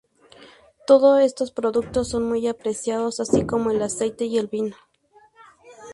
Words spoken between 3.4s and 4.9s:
como el aceite y el vino.